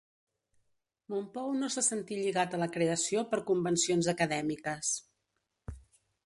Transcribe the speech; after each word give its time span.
Mompou 1.15 1.51
no 1.59 1.69
se 1.75 1.83
sentí 1.87 2.17
lligat 2.21 2.55
a 2.55 2.61
la 2.63 2.69
creació 2.77 3.23
per 3.35 3.41
convencions 3.51 4.11
acadèmiques. 4.15 4.91